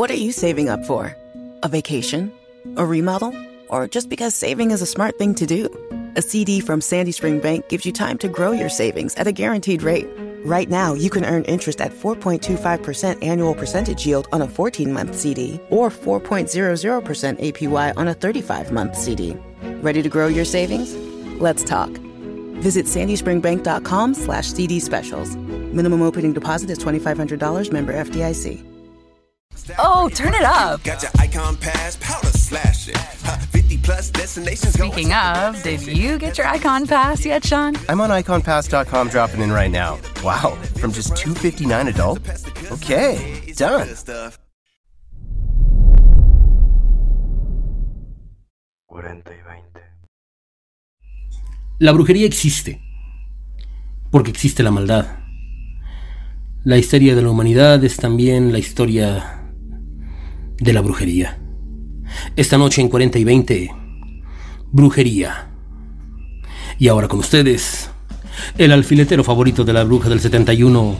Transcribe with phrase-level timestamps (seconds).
[0.00, 1.14] What are you saving up for?
[1.62, 2.32] A vacation?
[2.78, 3.36] A remodel?
[3.68, 5.68] Or just because saving is a smart thing to do?
[6.16, 9.30] A CD from Sandy Spring Bank gives you time to grow your savings at a
[9.30, 10.08] guaranteed rate.
[10.42, 15.14] Right now, you can earn interest at 4.25% annual percentage yield on a 14 month
[15.14, 19.36] CD or 4.00% APY on a 35 month CD.
[19.82, 20.94] Ready to grow your savings?
[21.42, 21.90] Let's talk.
[22.64, 25.36] Visit sandyspringbank.com slash CD specials.
[25.36, 28.69] Minimum opening deposit is $2,500 member FDIC.
[29.78, 30.82] Oh, turn it up.
[30.84, 32.96] Got your icon pass, powder slash it.
[32.96, 34.76] Huh, 50 plus destinations.
[34.76, 37.74] go- Speaking of, did you get your icon pass yet, Sean?
[37.88, 39.98] I'm on iconpass.com dropping in right now.
[40.24, 42.20] Wow, from just 259 adult?
[42.72, 43.86] Okay, done.
[43.88, 44.38] Good stuff.
[48.86, 49.80] 40 y 20.
[51.78, 52.80] La brujería existe,
[54.10, 55.16] porque existe la maldad.
[56.64, 59.39] La historia de la humanidad es también la historia
[60.60, 61.38] de la brujería.
[62.36, 63.70] Esta noche en 40 y 20,
[64.72, 65.48] brujería.
[66.78, 67.90] Y ahora con ustedes,
[68.58, 70.94] el alfiletero favorito de la bruja del 71,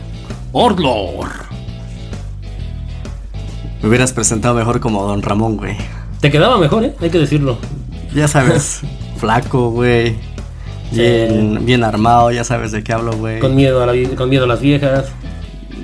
[0.51, 1.29] Orlor.
[3.81, 5.75] Me hubieras presentado mejor como Don Ramón, güey.
[6.19, 6.93] Te quedaba mejor, ¿eh?
[7.01, 7.57] Hay que decirlo.
[8.13, 8.81] Ya sabes,
[9.17, 10.15] flaco, güey.
[10.91, 13.39] Bien, bien armado, ya sabes de qué hablo, güey.
[13.39, 15.05] Con miedo, a la vi- con miedo a las viejas.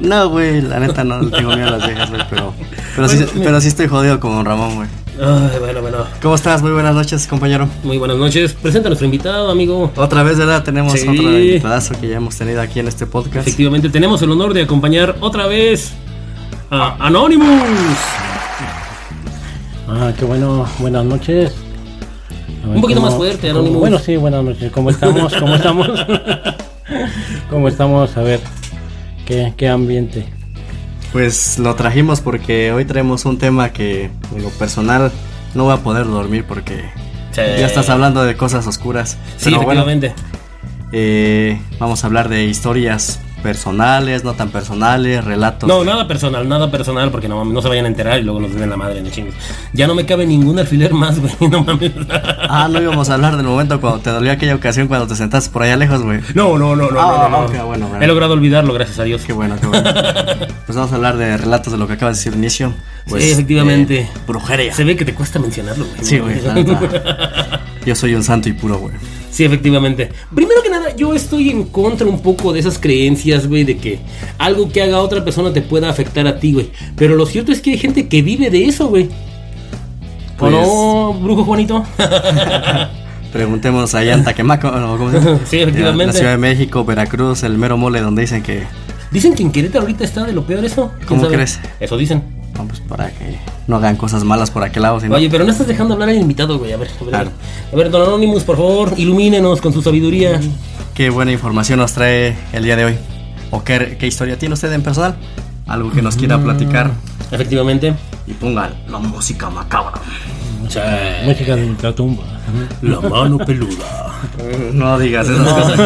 [0.01, 2.53] No, güey, la neta no tengo miedo a las viejas, güey, pero,
[2.95, 4.87] pero, sí, pero sí estoy jodido como Don Ramón, güey.
[5.19, 5.97] Ay, bueno, bueno.
[6.21, 6.61] ¿Cómo estás?
[6.61, 7.67] Muy buenas noches, compañero.
[7.83, 8.53] Muy buenas noches.
[8.53, 9.91] Presenta a nuestro invitado, amigo.
[9.95, 10.63] Otra vez, ¿verdad?
[10.63, 11.07] Tenemos Sí.
[11.07, 13.47] otro invitadazo que ya hemos tenido aquí en este podcast.
[13.47, 15.93] Efectivamente, tenemos el honor de acompañar otra vez
[16.69, 17.47] a Anonymous.
[19.89, 21.53] Ah, qué bueno, buenas noches.
[22.65, 23.79] Ver, Un poquito ¿cómo- más fuerte, cómo- Anonymous.
[23.79, 24.71] Bueno, sí, buenas noches.
[24.71, 25.33] ¿Cómo estamos?
[25.33, 25.87] ¿Cómo estamos?
[27.49, 28.17] ¿Cómo estamos?
[28.17, 28.39] A ver,
[29.27, 30.25] ¿qué, qué ambiente?
[31.11, 35.11] Pues lo trajimos porque hoy traemos un tema que, en lo personal,
[35.53, 36.83] no voy a poder dormir porque
[37.35, 39.17] ya estás hablando de cosas oscuras.
[39.37, 40.13] Sí, Pero bueno, efectivamente.
[40.91, 45.67] eh, vamos a hablar de historias personales, no tan personales, relatos.
[45.67, 48.53] No, nada personal, nada personal, porque no, no se vayan a enterar y luego nos
[48.53, 49.33] den la madre, no chingues.
[49.73, 51.91] Ya no me cabe ningún alfiler más, güey, no mames.
[52.49, 55.49] Ah, no íbamos a hablar del momento cuando te dolió aquella ocasión cuando te sentaste
[55.51, 56.19] por allá lejos, güey.
[56.33, 57.45] No, no, no, no, Ah, no, no, no.
[57.45, 57.89] ok, bueno.
[58.01, 59.23] He logrado olvidarlo, gracias a Dios.
[59.25, 59.89] Qué bueno, qué bueno.
[60.65, 62.73] pues vamos a hablar de relatos de lo que acabas de decir al inicio.
[63.07, 63.99] Pues, sí, efectivamente.
[64.01, 64.73] eh, brujería.
[64.73, 66.03] Se ve que te cuesta mencionarlo, güey.
[66.03, 66.41] Sí, güey.
[67.85, 68.95] Yo soy un santo y puro, güey.
[69.29, 70.09] Sí, efectivamente.
[70.33, 73.99] Primero que nada, yo estoy en contra un poco de esas creencias, güey, de que
[74.37, 76.71] algo que haga otra persona te pueda afectar a ti, güey.
[76.95, 79.09] Pero lo cierto es que hay gente que vive de eso, güey.
[80.37, 81.83] Pues- ¿O no, brujo Juanito?
[83.33, 84.97] Preguntemos allá en Taquemaco, ¿no?
[84.97, 85.39] ¿cómo se llama?
[85.45, 86.03] Sí, efectivamente.
[86.03, 88.63] En la Ciudad de México, Veracruz, el mero mole, donde dicen que.
[89.11, 90.91] Dicen que en Querétaro ahorita está de lo peor eso.
[90.97, 91.35] ¿Quién ¿Cómo sabe?
[91.35, 91.59] crees?
[91.79, 92.23] Eso dicen.
[92.57, 93.37] No, pues para que
[93.67, 95.15] no hagan cosas malas por aquel lado, sino.
[95.15, 96.73] Oye, pero no estás dejando hablar al invitado, güey.
[96.73, 97.09] A ver, a ver.
[97.09, 97.31] Claro.
[97.71, 100.39] A ver, don Anonymous, por favor, ilumínenos con su sabiduría.
[100.93, 102.97] Qué buena información nos trae el día de hoy.
[103.51, 105.15] ¿O qué, qué historia tiene usted en personal?
[105.67, 106.91] Algo que nos quiera platicar.
[107.31, 107.93] Efectivamente.
[108.25, 110.01] Y pongan la música macabra.
[111.25, 112.23] Música de ultratumba.
[112.81, 114.13] La mano peluda.
[114.73, 115.79] No digas esas cosas.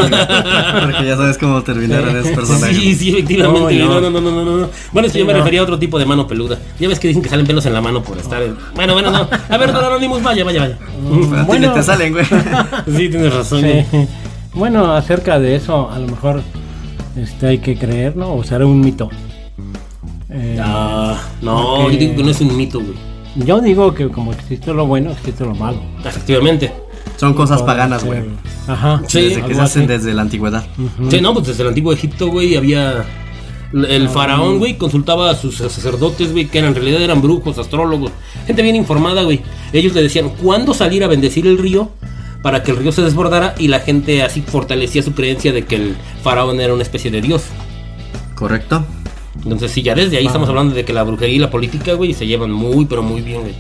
[0.81, 2.77] Porque ya sabes cómo terminaron esos personajes.
[2.77, 3.77] Sí, sí, efectivamente.
[3.79, 4.09] No, No, no.
[4.09, 4.57] no, no, no, no.
[4.57, 4.69] no.
[4.91, 5.39] Bueno, es que yo me no.
[5.39, 6.57] refería a otro tipo de mano peluda.
[6.79, 8.41] Ya ves que dicen que salen pelos en la mano por estar.
[8.41, 9.27] en- Bueno, bueno, no.
[9.49, 10.77] A ver, don Anonymous, vaya, vaya, vaya.
[11.41, 12.25] A ti te salen, güey.
[12.85, 13.61] Sí, tienes razón.
[13.61, 13.85] Sí.
[13.91, 14.07] güey.
[14.53, 16.41] Bueno, acerca de eso, a lo mejor
[17.17, 18.33] este, hay que creer, ¿no?
[18.35, 19.09] O será un mito.
[20.29, 23.10] Eh, Ah, no, yo digo que no es un mito, güey.
[23.35, 25.81] Yo digo que como existe lo bueno, existe lo malo.
[26.03, 26.71] Efectivamente.
[27.17, 28.21] Son cosas paganas, güey.
[28.67, 29.01] Ajá.
[29.07, 29.21] Sí.
[29.21, 29.91] Desde que se hacen así.
[29.91, 30.65] desde la antigüedad.
[31.09, 33.05] Sí, no, pues desde el antiguo Egipto, güey, había.
[33.73, 38.11] El faraón, güey, consultaba a sus sacerdotes, güey, que en realidad eran brujos, astrólogos,
[38.45, 39.41] gente bien informada, güey.
[39.71, 41.89] Ellos le decían cuándo salir a bendecir el río
[42.41, 45.75] para que el río se desbordara y la gente así fortalecía su creencia de que
[45.75, 47.43] el faraón era una especie de dios.
[48.35, 48.83] ¿Correcto?
[49.43, 52.13] Entonces, sí, ya desde ahí estamos hablando de que la brujería y la política, güey,
[52.13, 53.55] se llevan muy, pero muy bien, güey.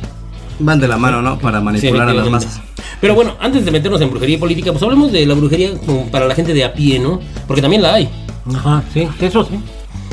[0.59, 1.39] Van de la mano, ¿no?
[1.39, 2.61] Para Sí, manipular a las masas.
[2.99, 6.05] Pero bueno, antes de meternos en brujería y política, pues hablemos de la brujería como
[6.11, 7.19] para la gente de a pie, ¿no?
[7.47, 8.09] Porque también la hay.
[8.53, 9.59] Ajá, sí, eso sí.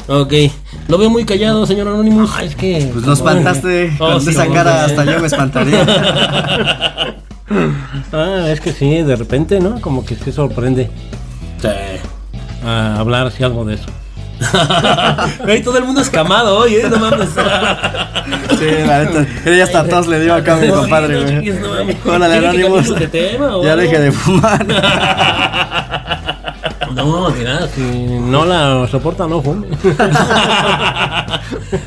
[0.07, 0.33] Ok,
[0.89, 2.31] lo veo muy callado, señor Anonymous.
[2.35, 2.89] Ah, es que.
[2.93, 3.93] Pues lo espantaste.
[3.99, 5.87] Oh, con sí, esa cara hasta yo me espantaría.
[8.13, 9.81] Ah, es que sí, de repente, ¿no?
[9.81, 10.91] Como que se sorprende
[11.63, 11.69] Sí.
[12.65, 13.87] a hablar así algo de eso.
[15.45, 16.89] Güey, todo el mundo escamado hoy, ¿eh?
[16.91, 17.31] No mames.
[18.59, 19.27] Sí, la neta.
[19.45, 21.29] Ya hasta tos le dio acá a mi sí, compadre, güey.
[21.29, 21.97] chingues, no mames.
[22.05, 24.67] Órale, ¿Quiere que tema o Ya deje de fumar.
[26.95, 29.69] No, mira, si no la soporta, no fume.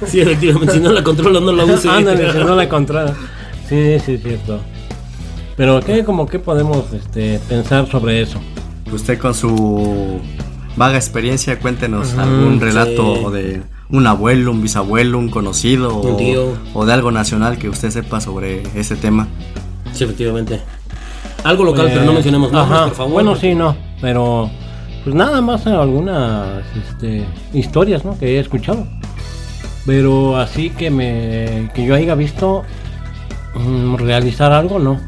[0.06, 1.89] sí, efectivamente, si no la controla, no la use.
[1.89, 3.13] Ándale, si no la controla.
[3.68, 4.59] Sí, sí, es cierto.
[5.57, 8.39] Pero ¿qué, como qué podemos este, pensar sobre eso?
[8.92, 10.19] Usted con su
[10.75, 16.53] vaga experiencia, cuéntenos algún relato de un abuelo, un bisabuelo, un conocido Un o, tío.
[16.73, 19.27] o de algo nacional que usted sepa sobre ese tema.
[19.94, 20.62] Sí, efectivamente.
[21.44, 23.13] Algo local, pero no mencionemos nombres, Ajá, por favor.
[23.13, 24.50] Bueno, sí, no, pero
[25.03, 28.17] pues nada más algunas este, historias, ¿no?
[28.17, 28.85] Que he escuchado.
[29.85, 32.63] Pero así que me que yo haya visto
[33.56, 35.00] mm, realizar algo, no.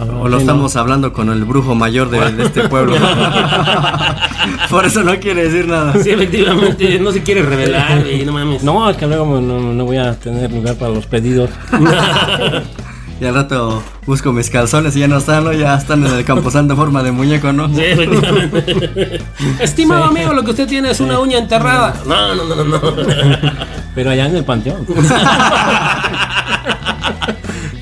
[0.00, 0.50] O lo Sí, no.
[0.52, 2.94] estamos hablando con el brujo mayor de, de este pueblo.
[4.70, 5.92] Por eso no quiere decir nada.
[6.02, 8.62] Sí, efectivamente, no se quiere revelar, y no mames.
[8.64, 11.50] No, es que luego no, no voy a tener lugar para los pedidos.
[13.20, 15.52] Y al rato busco mis calzones y ya no están, ¿no?
[15.52, 17.68] Ya están en el camposanto en forma de muñeco, ¿no?
[17.68, 19.20] Sí, efectivamente.
[19.60, 21.94] Estimado amigo, lo que usted tiene es una uña enterrada.
[22.04, 22.64] No, no, no, no.
[22.64, 22.80] no.
[23.94, 24.84] Pero allá en el panteón.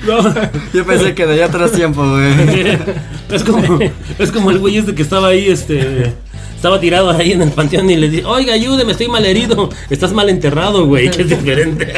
[0.73, 2.77] Yo pensé que de allá atrás tiempo, güey.
[3.31, 3.79] Es como,
[4.19, 6.13] es como el güey este que estaba ahí, este.
[6.53, 9.69] Estaba tirado ahí en el panteón y le dice, oiga, ayúdeme, estoy mal herido.
[9.89, 11.93] Estás mal enterrado, güey, que es diferente.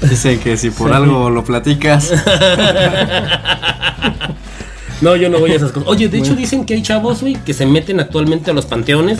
[0.08, 2.14] Dicen que si por algo lo platicas.
[5.02, 5.86] No, yo no voy a esas cosas.
[5.88, 9.18] Oye, de hecho dicen que hay chavos, güey, que se meten actualmente a los panteones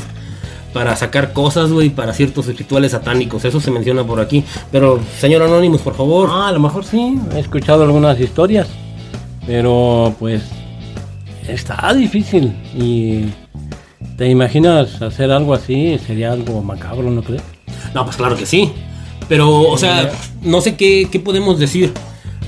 [0.74, 3.44] para sacar cosas, güey, para ciertos rituales satánicos.
[3.44, 4.44] Eso se menciona por aquí.
[4.72, 6.28] Pero, señor Anonymous, por favor.
[6.30, 8.66] Ah, a lo mejor sí, he escuchado algunas historias,
[9.46, 10.42] pero pues
[11.48, 13.26] está difícil y
[14.16, 17.42] te imaginas hacer algo así, sería algo macabro, ¿no crees?
[17.94, 18.72] No, pues claro que sí.
[19.28, 20.10] Pero, o sea,
[20.42, 21.92] no sé qué, qué podemos decir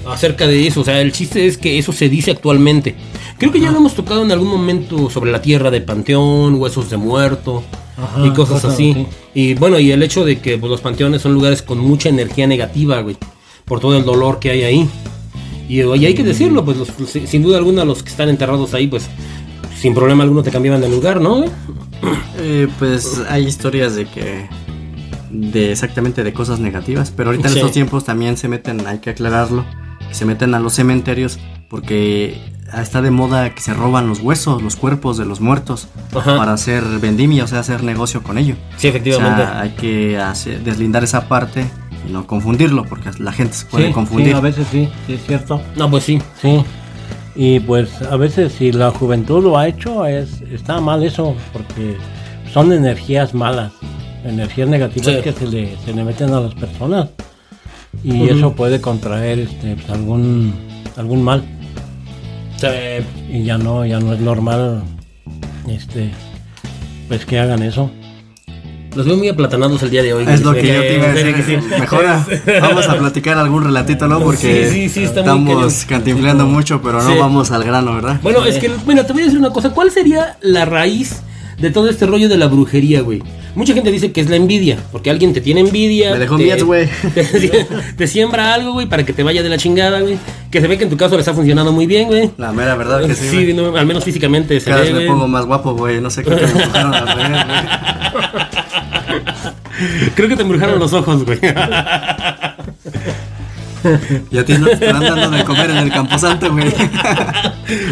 [0.04, 0.80] acerca de eso.
[0.80, 2.96] O sea, el chiste es que eso se dice actualmente.
[3.38, 6.90] Creo que ya lo hemos tocado en algún momento sobre la tierra de panteón, huesos
[6.90, 7.62] de muerto
[7.96, 9.06] Ajá, y cosas, así.
[9.34, 12.46] Y bueno, y el hecho de que pues, los panteones son lugares con mucha energía
[12.46, 13.16] negativa, güey,
[13.64, 14.88] por todo el dolor que hay ahí.
[15.68, 16.88] Y, y hay que decirlo, pues los-
[17.28, 19.08] sin duda alguna los que están enterrados ahí, pues
[19.80, 21.44] sin problema alguno te cambiaban de lugar, ¿no?
[22.38, 24.46] Eh, pues hay historias de que.
[25.30, 27.12] de exactamente de cosas negativas.
[27.16, 27.58] Pero ahorita en Sí.
[27.60, 29.64] estos tiempos también se meten, hay que aclararlo.
[30.08, 31.38] Que se meten a los cementerios
[31.68, 32.38] porque
[32.74, 35.88] está de moda que se roban los huesos, los cuerpos de los muertos.
[36.14, 36.36] Ajá.
[36.36, 38.56] Para hacer vendimia, o sea, hacer negocio con ello.
[38.76, 39.42] Sí, efectivamente.
[39.42, 41.66] O sea, hay que hacer- deslindar esa parte
[42.08, 44.28] y no confundirlo porque la gente se puede sí, confundir.
[44.28, 45.60] sí, a veces sí, sí es cierto.
[45.76, 46.20] No, pues sí.
[46.40, 46.62] Sí.
[47.34, 51.96] Y pues a veces si la juventud lo ha hecho, es, está mal eso, porque
[52.52, 53.72] son energías malas,
[54.24, 55.22] energías negativas Sí.
[55.22, 57.08] que se le, se le meten a las personas.
[58.04, 60.54] Y eso puede contraer este, pues, algún,
[60.96, 61.44] algún mal.
[62.56, 62.66] Sí.
[63.30, 64.82] Y ya no, ya no es normal
[65.68, 66.10] este
[67.08, 67.90] pues que hagan eso.
[68.94, 70.24] Los veo muy aplatanados el día de hoy.
[70.26, 71.34] Es lo que yo te iba a decir.
[71.34, 71.56] que sí.
[71.78, 72.24] Mejora.
[72.62, 74.20] Vamos a platicar algún relatito, ¿no?
[74.20, 75.88] Porque Sí, sí, sí, está muy estamos cañón.
[75.88, 77.18] cantinfleando mucho, pero no Sí.
[77.18, 78.18] vamos al grano, ¿verdad?
[78.22, 79.70] Bueno, es que, bueno, te voy a decir una cosa.
[79.70, 81.20] ¿Cuál sería la raíz
[81.58, 83.22] de todo este rollo de la brujería, güey?
[83.56, 86.12] Mucha gente dice que es la envidia, porque alguien te tiene envidia.
[86.12, 86.86] Me dejó te, miedo, güey.
[87.14, 87.66] Te,
[87.96, 90.18] te siembra algo, güey, para que te vaya de la chingada, güey.
[90.50, 92.30] Que se ve que en tu caso le está funcionando muy bien, güey.
[92.36, 93.46] La mera verdad que sí.
[93.46, 96.02] Sí, no, al menos físicamente se Cada ve, vez me pongo más guapo, güey.
[96.02, 97.46] No sé qué me empujaron al revés, güey.
[100.14, 101.38] Creo que te embrujaron los ojos, güey.
[104.32, 106.74] Y a ti no te están dando de comer en el camposanto, güey.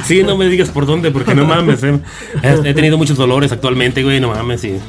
[0.04, 2.00] Sí, no me digas por dónde, porque no mames, eh.
[2.42, 4.80] He he tenido muchos dolores actualmente, güey, no mames, y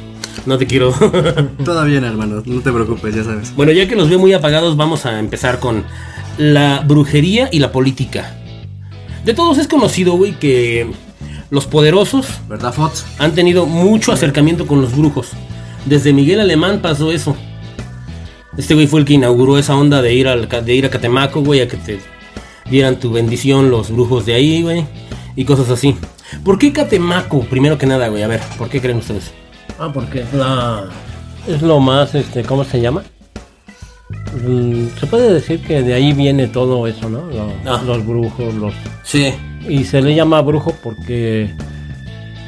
[0.46, 0.92] no te quiero.
[1.64, 2.42] Todo bien, hermano.
[2.44, 3.54] No te preocupes, ya sabes.
[3.54, 5.84] Bueno, ya que los veo muy apagados, vamos a empezar con
[6.38, 8.34] la brujería y la política.
[9.24, 10.86] De todos es conocido, güey, que
[11.50, 13.04] los poderosos ¿Verdad, Fox?
[13.18, 15.30] han tenido mucho acercamiento con los brujos.
[15.84, 17.36] Desde Miguel Alemán pasó eso.
[18.56, 21.42] Este güey fue el que inauguró esa onda de ir, al, de ir a Catemaco,
[21.42, 22.00] güey, a que te
[22.70, 24.86] dieran tu bendición los brujos de ahí, güey,
[25.36, 25.96] y cosas así.
[26.44, 27.40] ¿Por qué Catemaco?
[27.42, 29.32] Primero que nada, güey, a ver, ¿por qué creen ustedes?
[29.78, 30.84] Ah, porque es la
[31.46, 33.02] es lo más este, ¿cómo se llama?
[34.46, 37.22] Mm, Se puede decir que de ahí viene todo eso, ¿no?
[37.66, 37.80] Ah.
[37.84, 39.32] Los brujos, los Sí,
[39.68, 41.54] y se le llama brujo porque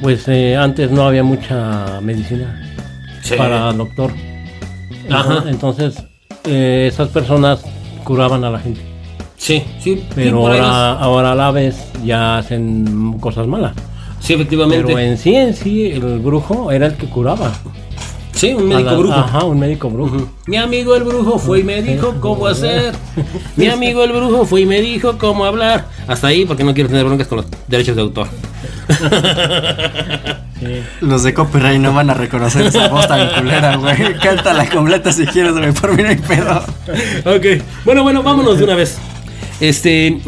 [0.03, 2.61] pues eh, antes no había mucha medicina
[3.23, 3.35] sí.
[3.37, 4.13] para doctor.
[5.11, 5.45] Ajá.
[5.49, 6.03] Entonces
[6.45, 7.63] eh, esas personas
[8.05, 8.81] curaban a la gente.
[9.37, 13.73] Sí, sí, Pero ahora, ahora a la vez ya hacen cosas malas.
[14.21, 14.85] Sí, efectivamente.
[14.87, 17.53] Pero en sí, en sí, el brujo era el que curaba.
[18.33, 19.15] Sí, un médico la- brujo.
[19.15, 20.29] Ajá, un médico brujo.
[20.47, 22.95] Mi amigo el brujo fue y me dijo cómo hacer.
[23.57, 25.87] Mi amigo el brujo fue y me dijo cómo hablar.
[26.07, 28.29] Hasta ahí porque no quiero tener broncas con los derechos de autor.
[31.01, 34.15] Los de copyright no van a reconocer esa voz tan culera, güey.
[34.21, 35.73] Cántala completa si quieres, güey.
[35.73, 36.63] Por mí no hay pedo.
[37.25, 38.99] Ok, bueno, bueno, vámonos de una vez.
[39.61, 40.21] Este.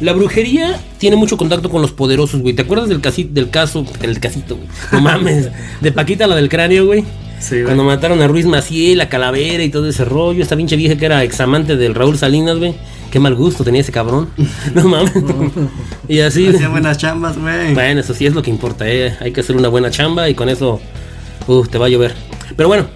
[0.00, 2.54] La brujería tiene mucho contacto con los poderosos, güey.
[2.54, 4.68] ¿Te acuerdas del, casi, del caso, el casito, güey?
[4.92, 5.50] No mames,
[5.80, 7.04] de Paquita, la del cráneo, güey.
[7.38, 7.64] Sí, güey.
[7.64, 10.42] Cuando mataron a Ruiz Maciel, la calavera y todo ese rollo.
[10.42, 12.74] Esta pinche vieja que era examante del Raúl Salinas, güey.
[13.10, 14.30] Qué mal gusto tenía ese cabrón.
[14.74, 15.12] No mames.
[16.08, 16.48] y así.
[16.48, 17.74] Hacía buenas chambas, güey.
[17.74, 19.16] Bueno, eso sí es lo que importa, ¿eh?
[19.20, 20.80] Hay que hacer una buena chamba y con eso,
[21.46, 22.14] uh, te va a llover.
[22.56, 22.86] Pero bueno,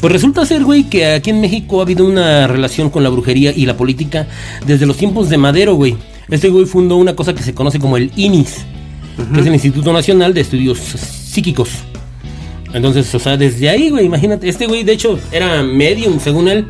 [0.00, 3.52] pues resulta ser, güey, que aquí en México ha habido una relación con la brujería
[3.54, 4.26] y la política
[4.66, 5.96] desde los tiempos de Madero, güey.
[6.28, 8.64] Este güey fundó una cosa que se conoce como el INIS,
[9.34, 11.70] que es el Instituto Nacional de Estudios Psíquicos.
[12.72, 16.66] Entonces, o sea, desde ahí, güey, imagínate, este güey de hecho era medium, según él.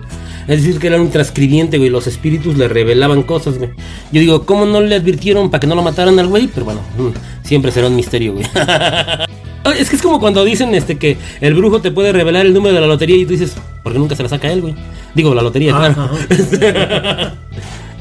[0.47, 1.89] Es decir, que era un transcribiente, güey.
[1.89, 3.71] Los espíritus le revelaban cosas, güey.
[4.13, 6.49] Yo digo, ¿cómo no le advirtieron para que no lo mataran al güey?
[6.49, 8.45] Pero bueno, mm, siempre será un misterio, güey.
[9.79, 12.75] es que es como cuando dicen este que el brujo te puede revelar el número
[12.75, 14.75] de la lotería y tú dices, ¿por qué nunca se la saca él, güey?
[15.15, 16.19] Digo, la lotería, Ah, claro.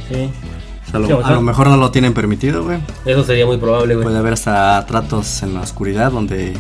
[0.10, 0.29] Sí.
[0.93, 2.77] A lo, Sí, o sea- a lo mejor no lo tienen permitido, güey.
[3.05, 4.03] Eso sería muy probable, güey.
[4.05, 6.53] Puede haber hasta tratos en la oscuridad donde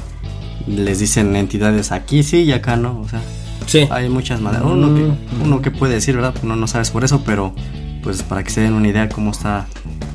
[0.67, 2.99] les dicen entidades aquí sí y acá no.
[3.01, 3.21] O sea,
[3.65, 3.87] Sí.
[3.91, 4.65] hay muchas maneras.
[4.65, 5.11] Uno que,
[5.45, 6.33] uno que puede decir, ¿verdad?
[6.43, 7.53] Uno no sabes por eso, pero
[8.01, 9.67] pues para que se den una idea cómo está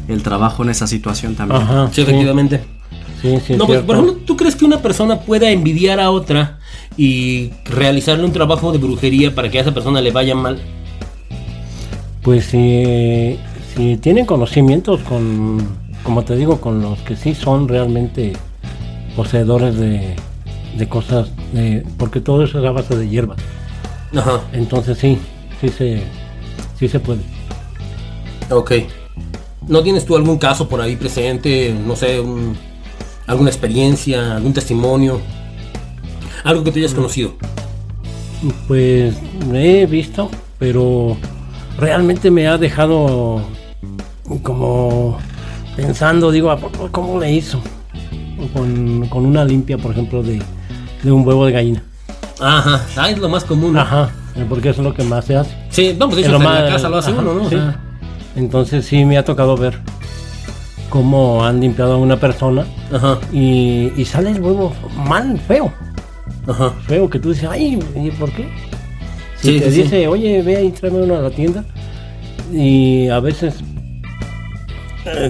[0.08, 1.62] el trabajo en esa situación también.
[1.62, 1.88] Ajá.
[1.92, 2.62] Sí, efectivamente.
[3.22, 6.58] Sí, sí, no, pues, por ejemplo, ¿tú crees que una persona pueda envidiar a otra
[6.96, 10.60] y realizarle un trabajo de brujería para que a esa persona le vaya mal?
[12.22, 13.38] Pues si,
[13.78, 15.58] si tienen conocimientos con,
[16.02, 18.32] como te digo, con los que sí son realmente
[19.14, 20.16] poseedores de,
[20.76, 23.38] de cosas, de- porque todo eso es a base de hierbas.
[24.16, 24.40] Ajá.
[24.52, 25.16] Entonces sí,
[25.60, 26.02] sí se,
[26.76, 27.20] sí se puede.
[28.50, 28.72] Ok.
[29.68, 31.72] ¿No tienes tú algún caso por ahí presente?
[31.86, 32.56] No sé, un-
[33.28, 35.20] alguna experiencia, algún testimonio.
[36.42, 37.34] Algo que tú hayas conocido.
[38.66, 39.14] Pues
[39.54, 41.16] he visto, pero
[41.78, 43.40] realmente me ha dejado
[44.42, 45.18] como
[45.76, 47.60] pensando, digo, ¿a poco ¿cómo le hizo?
[48.52, 50.40] Con, con una limpia, por ejemplo, de,
[51.02, 51.82] de un huevo de gallina.
[52.40, 52.84] Ajá.
[52.96, 53.72] Ah, es lo más común.
[53.72, 53.80] ¿no?
[53.80, 54.10] Ajá,
[54.48, 55.50] porque eso es lo que más se hace.
[55.70, 57.42] Sí, no, pues de hecho en la casa lo hace ajá, uno, ¿no?
[57.42, 57.56] O sí.
[57.56, 57.80] sea,
[58.36, 59.78] Entonces sí me ha tocado ver
[60.88, 64.72] cómo han limpiado a una persona ajá, y, y sale el huevo
[65.06, 65.72] mal, feo.
[66.46, 66.70] ajá.
[66.86, 68.48] Feo que tú dices, ay, ¿y por qué?
[69.40, 71.64] Si Sí, te sí, dice, oye, ve ahí, tráeme uno a la tienda.
[72.52, 73.77] Y a veces eh,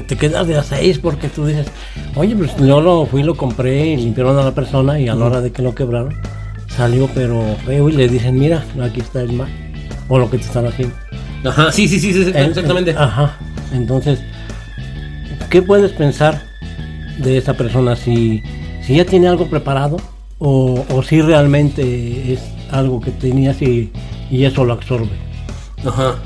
[0.06, 1.66] te quedas de a seis porque tú dices,
[2.16, 5.26] oye, pues yo lo fui, lo compré y limpiaron a la persona y a la
[5.26, 6.14] hora de que lo quebraron,
[6.68, 9.48] salió pero feo y le dicen, mira, aquí está el mal.
[10.08, 10.94] O lo que te están haciendo.
[11.44, 12.94] Ajá, sí, sí, sí, sí, En- exactamente.
[12.96, 13.36] Ajá.
[13.72, 14.20] Entonces,
[15.50, 16.42] ¿qué puedes pensar
[17.18, 17.94] de esa persona?
[17.94, 18.42] Si,
[18.82, 19.98] si ya tiene algo preparado
[20.38, 23.92] o, o si realmente es algo que tenías y,
[24.30, 25.10] y eso lo absorbe.
[25.84, 26.16] Ajá.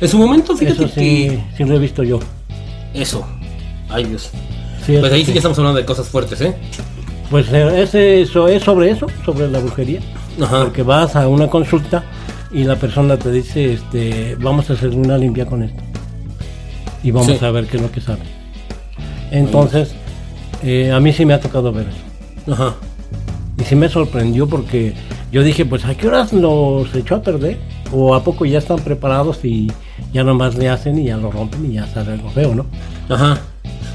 [0.00, 0.94] En su momento, fíjate Eso sí,
[1.28, 1.40] que.
[1.56, 2.18] sí lo he visto yo.
[2.94, 3.26] Eso.
[3.88, 4.30] Ay, Dios.
[4.86, 5.32] Sí, Pues ahí sí sí.
[5.32, 6.54] que estamos hablando de cosas fuertes, ¿eh?
[7.30, 10.00] Pues eh, ese- eso es sobre eso, sobre la brujería.
[10.40, 10.64] Ajá.
[10.64, 12.04] Porque vas a una consulta
[12.52, 15.82] y la persona te dice, este, vamos a hacer una limpia con esto.
[17.02, 17.44] Y vamos Sí.
[17.44, 18.20] a ver qué es lo que sabe.
[19.30, 19.94] Entonces,
[20.62, 22.52] eh, a mí sí me ha tocado ver eso.
[22.52, 22.74] Ajá.
[23.58, 24.94] Y sí me sorprendió porque
[25.32, 27.58] yo dije, pues ¿a qué horas los echó a perder?
[27.92, 29.70] ¿O a poco ya están preparados y
[30.12, 32.66] ya nomás le hacen y ya lo rompen y ya sale algo feo, ¿no?
[33.08, 33.40] Ajá.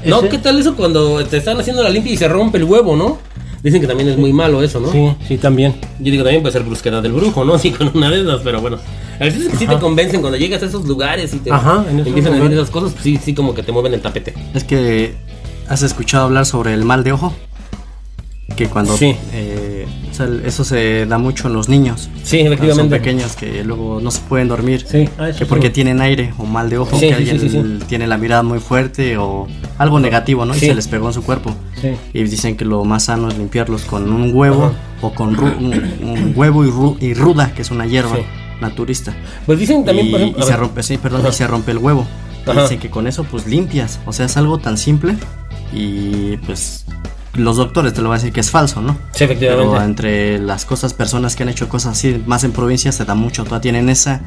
[0.04, 2.96] No, ¿qué tal eso cuando te están haciendo la limpia y se rompe el huevo,
[2.96, 3.18] no?
[3.62, 4.90] Dicen que también es muy malo eso, ¿no?
[4.90, 5.74] Sí, sí, también.
[5.98, 7.58] Yo digo, también puede ser brusquedad del brujo, ¿no?
[7.58, 8.78] Sí, con una de esas, pero bueno.
[9.20, 11.84] A veces es que sí te convencen cuando llegas a esos lugares y te Ajá,
[11.90, 14.32] en empiezan a decir esas cosas, pues sí, sí, como que te mueven el tapete.
[14.54, 15.14] Es que
[15.68, 17.34] has escuchado hablar sobre el mal de ojo.
[18.56, 19.14] Que cuando Sí.
[19.32, 19.69] eh,
[20.26, 22.08] sea, eso se da mucho en los niños.
[22.22, 22.96] Sí, Son efectivamente.
[22.96, 24.84] pequeños que luego no se pueden dormir.
[24.88, 25.44] Sí, ah, que sí.
[25.46, 29.16] porque tienen aire o mal de ojo, Sí, que alguien tiene la mirada muy fuerte
[29.16, 29.46] o
[29.78, 30.54] algo negativo, ¿no?
[30.54, 31.54] Y se les pegó en su cuerpo.
[31.80, 31.90] Sí.
[32.12, 34.74] Y dicen que lo más sano es limpiarlos con un huevo Ajá.
[35.02, 38.16] o con un, un huevo y, ru- y ruda, que es una hierba
[38.60, 39.14] naturista.
[39.46, 40.44] Pues dicen también, y, por ejemplo.
[40.44, 42.06] y se rompe, sí, perdón, y se rompe el huevo.
[42.62, 44.00] Dicen que con eso pues limpias.
[44.06, 45.14] O sea, es algo tan simple
[45.72, 46.84] y pues
[47.40, 48.96] los doctores te lo van a decir que es falso, ¿no?
[49.12, 49.70] Sí, efectivamente.
[49.72, 53.14] Pero entre las cosas, personas que han hecho cosas así, más en provincia, se da
[53.14, 53.42] mucho.
[53.44, 54.20] Todavía tienen esa,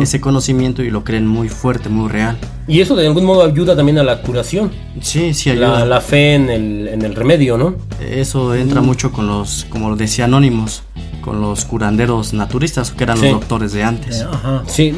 [0.00, 2.38] ese conocimiento y lo creen muy fuerte, muy real.
[2.66, 4.70] Y eso de algún modo ayuda también a la curación.
[5.02, 5.80] Sí, sí ayuda.
[5.80, 7.74] La, la fe en el, en el remedio, ¿no?
[8.00, 8.54] Eso Mm.
[8.54, 10.82] entra mucho con los, como lo decía Anónimos,
[11.20, 13.24] con los curanderos naturistas, que eran Sí.
[13.24, 14.22] los doctores de antes.
[14.22, 14.62] Ajá.
[14.66, 14.94] Sí,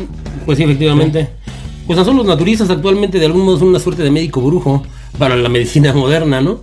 [0.46, 1.30] pues sí, efectivamente.
[1.86, 4.82] Pues tan solo los naturistas actualmente de algún modo son una suerte de médico brujo,
[5.18, 6.60] para la medicina moderna, ¿no?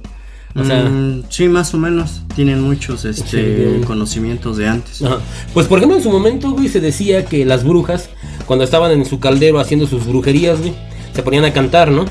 [0.55, 2.21] O sea, Mm, sí, más o menos.
[2.35, 3.83] Tienen muchos este, Sí.
[3.85, 5.01] conocimientos de antes.
[5.01, 5.19] Ajá.
[5.53, 8.09] Pues por ejemplo en su momento, güey, se decía que las brujas,
[8.45, 10.73] cuando estaban en su caldero haciendo sus brujerías, güey,
[11.13, 12.05] se ponían a cantar, ¿no?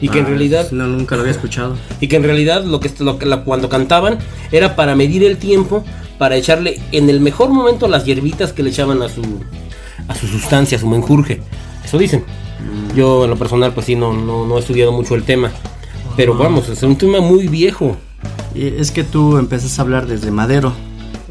[0.00, 1.74] Y que en Ah, realidad, No, nunca lo había escuchado.
[2.00, 4.18] y que en realidad lo que, lo la- cuando cantaban
[4.52, 5.84] era para medir el tiempo,
[6.18, 9.22] para echarle en el mejor momento las hierbitas que le echaban a su
[10.06, 11.40] a su sustancia, a su menjurje.
[11.84, 12.24] Eso dicen.
[12.96, 15.50] Yo en lo personal pues sí no, no, no he estudiado mucho el tema.
[16.18, 17.96] Pero vamos, es un tema muy viejo.
[18.54, 20.72] Y es que tú empiezas a hablar desde Madero.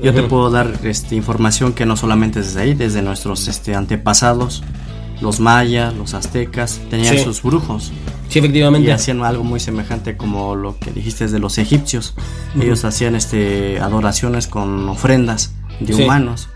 [0.01, 4.63] Yo te puedo dar este, información que no solamente desde ahí, desde nuestros este, antepasados,
[5.22, 7.24] los mayas, los aztecas, tenían Sí.
[7.24, 7.91] sus brujos.
[8.29, 8.94] Sí, Y efectivamente.
[8.94, 12.13] hacían algo muy semejante como lo que dijiste de los egipcios.
[12.60, 15.51] Ellos hacían este, adoraciones con ofrendas
[15.82, 16.03] de Sí.
[16.03, 16.48] humanos.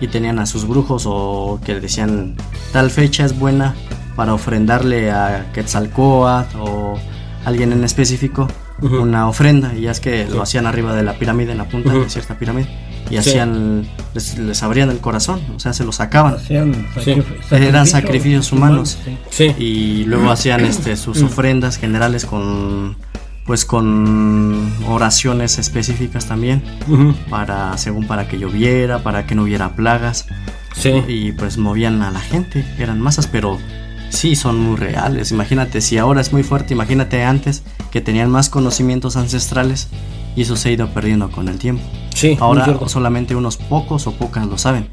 [0.00, 2.36] Y tenían a sus brujos o que decían
[2.72, 3.74] tal fecha es buena
[4.14, 6.98] para ofrendarle a Quetzalcoatl o
[7.44, 8.48] alguien en específico
[8.80, 9.74] una ofrenda.
[9.74, 12.38] Y ya es que lo hacían arriba de la pirámide, en la punta de cierta
[12.38, 12.68] pirámide.
[13.06, 13.16] Y Sí.
[13.16, 16.34] hacían, les, les abrían el corazón, o sea, se lo sacaban.
[16.34, 17.12] Hacían Sí.
[17.12, 18.98] sacrif- Eran sacrificios humanos.
[19.04, 19.16] sí.
[19.30, 19.44] Sí.
[19.62, 22.96] Y luego hacían este sus ofrendas generales con
[23.46, 26.62] pues con oraciones específicas también
[27.30, 30.26] para según para que lloviera, para que no hubiera plagas
[30.74, 31.02] Sí.
[31.08, 33.58] y pues movían a la gente, eran masas, pero
[34.10, 35.30] sí son muy reales.
[35.32, 39.88] Imagínate si ahora es muy fuerte, imagínate antes que tenían más conocimientos ancestrales
[40.36, 41.82] y eso se ha ido perdiendo con el tiempo.
[42.14, 44.88] Sí, Ahora solamente unos pocos o pocas lo saben.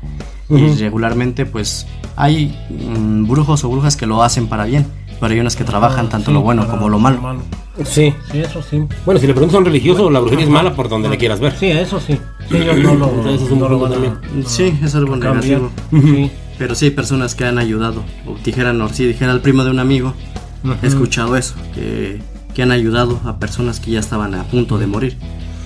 [0.49, 4.85] Y regularmente pues hay mm, brujos o brujas que lo hacen para bien,
[5.19, 7.37] pero hay unos que trabajan tanto Sí, lo bueno como lo malo.
[7.83, 8.13] Sí.
[8.31, 8.83] Sí, eso sí.
[9.05, 11.39] Bueno, si le preguntas a un religioso, la brujería es mala por donde le quieras
[11.39, 11.55] ver.
[11.57, 12.17] Sí, eso sí.
[12.49, 14.45] Sí, ellos no lo, Entonces es un no lo punto van a- también.
[14.47, 15.61] Sí, es algo a cambiar.
[15.61, 15.71] negativo.
[15.91, 16.31] Sí.
[16.57, 18.03] Pero sí personas que han ayudado.
[18.25, 20.13] O dijeran, o si dijera el primo de un amigo,
[20.81, 22.21] he escuchado eso, que,
[22.53, 25.17] que han ayudado a personas que ya estaban a punto de morir.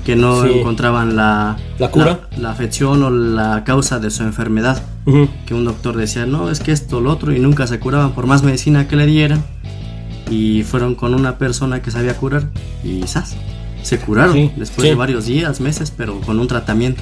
[0.05, 0.50] Que no Sí.
[0.60, 2.22] encontraban la, ¿La cura?
[2.31, 4.81] la, la afección o la causa de su enfermedad.
[5.05, 5.27] Ujú.
[5.46, 8.25] Que un doctor decía, no, es que esto, lo otro, y nunca se curaban por
[8.25, 9.43] más medicina que le dieran.
[10.32, 12.49] Y fueron con una persona que sabía curar
[12.84, 13.36] y ¡zas!
[13.84, 14.89] Se curaron Sí, después sí.
[14.89, 17.02] de varios días, meses, pero con un tratamiento.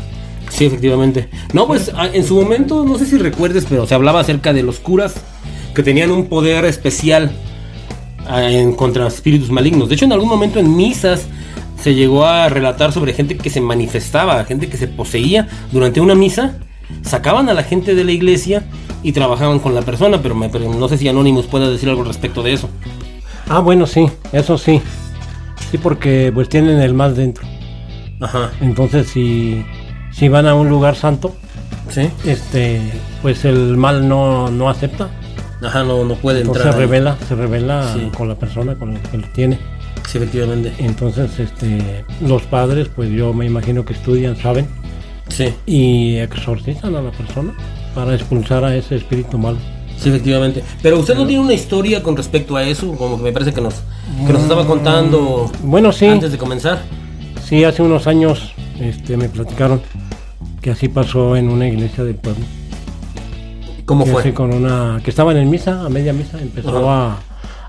[0.49, 1.29] Sí, efectivamente.
[1.53, 4.79] No, pues en su momento, no sé si recuerdes, pero se hablaba acerca de los
[4.79, 5.15] curas
[5.75, 7.31] que tenían un poder especial
[8.27, 9.89] ah, en contra espíritus malignos.
[9.89, 11.27] De hecho, en algún momento en misas
[11.81, 16.15] se llegó a relatar sobre gente que se manifestaba, gente que se poseía durante una
[16.15, 16.55] misa.
[17.03, 18.63] Sacaban a la gente de la iglesia
[19.03, 22.03] y trabajaban con la persona, pero, me- pero no sé si Anonymous pueda decir algo
[22.03, 22.69] respecto de eso.
[23.49, 24.81] Ah, bueno, sí, eso sí.
[25.69, 27.45] Sí, porque pues tienen el mal dentro.
[28.21, 28.51] Ajá.
[28.61, 29.63] Entonces, si,
[30.17, 31.35] si van a un lugar santo,
[31.89, 32.09] Sí.
[32.25, 32.81] este,
[33.21, 35.09] pues el mal no, no acepta.
[35.63, 36.73] Ajá, no, no puede Entonces entrar.
[36.75, 38.11] se revela, se revela Sí.
[38.15, 39.57] con la persona con la que lo tiene.
[40.07, 40.73] Sí, efectivamente.
[40.79, 44.67] Entonces, este, los padres, pues yo me imagino que estudian, saben,
[45.29, 45.53] Sí.
[45.65, 47.53] y exorcizan a la persona
[47.95, 49.57] para expulsar a ese espíritu malo.
[49.97, 50.63] Sí, efectivamente.
[50.83, 53.61] Pero usted no tiene una historia con respecto a eso, como que me parece que
[53.61, 53.73] nos,
[54.25, 56.83] que nos estaba contando Bueno, sí, antes de comenzar.
[57.43, 59.81] sí, hace unos años este, me platicaron
[60.61, 62.43] que así pasó en una iglesia del pueblo.
[63.85, 64.33] ¿Cómo que fue?
[64.33, 67.17] con una que estaba en misa, a media misa, empezó a,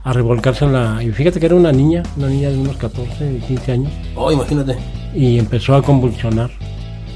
[0.02, 1.00] a revolcarse en la...
[1.02, 4.76] Y fíjate que era una niña, una niña de unos 14, 15 años, Oh, imagínate.
[5.14, 6.50] y empezó a convulsionar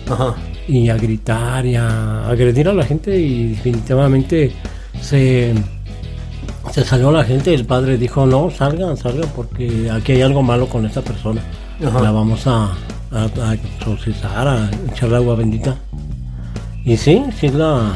[0.08, 0.34] Ajá.
[0.68, 4.52] y a gritar y a agredir a la gente y definitivamente
[5.00, 5.52] se,
[6.70, 7.52] se salió la gente.
[7.52, 11.40] El padre dijo, no, salgan, salgan porque aquí hay algo malo con esta persona.
[11.84, 12.00] Ajá.
[12.00, 12.70] La vamos a,
[13.12, 15.76] a, a exorcizar, a echarle agua bendita.
[16.84, 17.92] Y sí, sí la,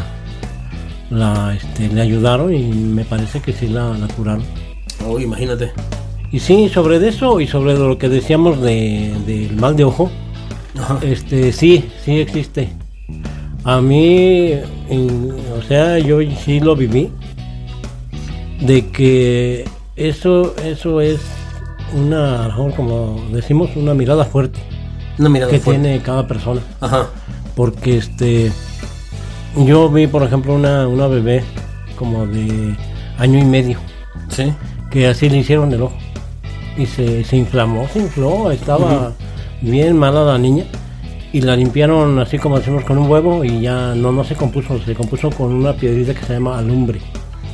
[1.10, 4.44] la este, le ayudaron y me parece que sí la, la curaron.
[5.06, 5.72] Oh, imagínate.
[6.32, 10.10] Y sí, sobre de eso y sobre lo que decíamos de, del mal de ojo,
[10.78, 10.98] Ajá.
[11.02, 12.68] este, sí, sí existe.
[13.64, 14.52] A mí,
[14.88, 17.10] en- o sea, yo sí lo viví.
[18.60, 19.64] De que
[19.96, 21.20] eso, eso es
[21.94, 24.58] una, como decimos, una mirada fuerte
[25.18, 25.82] Mirada que fuerte.
[25.82, 26.60] tiene cada persona.
[26.80, 27.06] Ajá.
[27.54, 28.52] Porque este,
[29.56, 31.42] yo vi, por ejemplo, una, una bebé
[31.98, 32.76] como de
[33.18, 33.78] año y medio
[34.28, 34.52] Sí.
[34.90, 35.96] que así le hicieron el ojo.
[36.76, 39.12] Y se, se inflamó, se infló, estaba
[39.62, 40.64] bien mala la niña.
[41.32, 44.78] Y la limpiaron así como decimos con un huevo y ya no, no se compuso,
[44.84, 47.00] se compuso con una piedrita que se llama alumbre.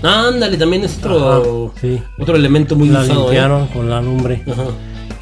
[0.03, 1.33] Ándale, también es otro,
[1.71, 2.03] Ajá, sí.
[2.19, 3.25] otro elemento muy La usado, ¿eh?
[3.27, 4.43] limpiaron con la alumbre.
[4.51, 4.65] Ajá.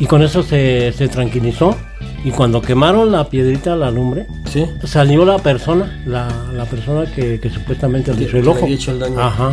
[0.01, 1.77] Y con eso se, se tranquilizó.
[2.25, 4.65] Y cuando quemaron la piedrita, la alumbre, Sí.
[4.85, 8.67] salió la persona, la, la persona que, que supuestamente le hizo el ojo.
[8.67, 9.21] hecho el daño.
[9.21, 9.53] Ajá.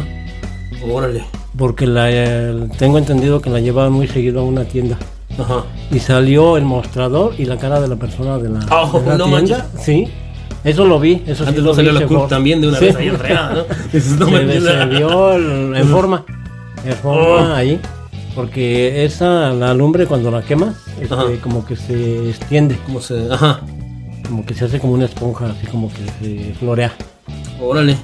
[0.89, 1.23] Órale.
[1.57, 4.97] porque la, eh, tengo entendido que la llevaban muy seguido a una tienda.
[5.39, 5.63] Ajá.
[5.91, 9.17] Y salió el mostrador y la cara de la persona de la, Oh, de la
[9.17, 9.57] no tienda.
[9.57, 9.83] manches.
[9.83, 10.07] Sí,
[10.63, 11.23] eso lo vi.
[11.25, 12.27] Eso sí lo salió vi, la fue.
[12.27, 12.85] también de una Sí.
[12.85, 13.63] vez ahí enredada, ¿no?
[13.91, 16.23] Dices, no se, se la- vio el- en forma.
[16.85, 17.55] En forma Oh.
[17.55, 17.79] ahí.
[18.37, 22.77] Porque esa, la lumbre cuando la quemas, este, como que se extiende.
[22.85, 23.33] ¿Cómo se...?
[23.33, 23.61] Ajá.
[24.27, 26.93] Como que se hace como una esponja, así como que se florea.
[27.59, 27.97] Órale.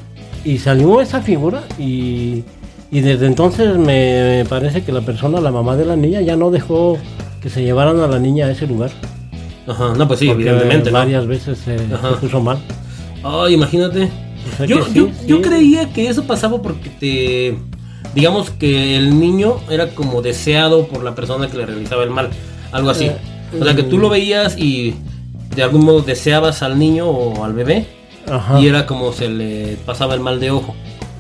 [0.44, 2.44] Y salió esa figura y,
[2.90, 6.50] y desde entonces me, parece que la persona, la mamá de la niña, ya no
[6.50, 6.98] dejó
[7.40, 8.90] que se llevaran a la niña a ese lugar.
[9.68, 9.94] Ajá.
[9.96, 10.98] No, pues sí, porque evidentemente, ¿no?
[10.98, 11.78] varias veces se,
[12.20, 12.58] puso mal.
[13.24, 14.10] Ay, imagínate.
[14.52, 17.73] O sea Yo, sí, yo, yo creía que eso pasaba porque te.
[18.16, 22.30] Digamos que el niño era como deseado por la persona que le realizaba el mal.
[22.72, 23.06] Algo así.
[23.06, 23.18] Eh,
[23.60, 24.96] O sea, que tú lo veías y
[25.56, 27.86] de algún modo deseabas al niño o al bebé.
[28.30, 28.60] Ajá.
[28.60, 30.76] Y era como se le pasaba el mal de ojo.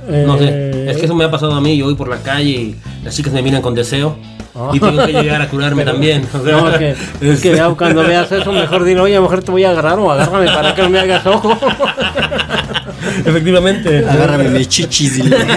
[0.07, 0.45] No sé.
[0.49, 1.77] Eh, Es que eso me ha pasado a mí.
[1.77, 4.15] Yo voy por la calle y las chicas me miran con deseo.
[4.55, 4.69] Ah.
[4.71, 6.27] Y tengo que llegar a curarme también.
[6.33, 9.49] O sea, No, que, es que ya cuando veas eso, mejor dile, oye, mujer, te
[9.51, 11.57] voy a agarrar o agárrame para que no me hagas ojo.
[13.25, 14.05] Efectivamente.
[14.07, 15.15] Agárrame mis chichis.
[15.23, 15.37] dile.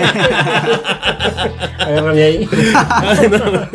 [1.79, 2.49] Agárrame ahí.
[2.75, 3.69] Ay, no.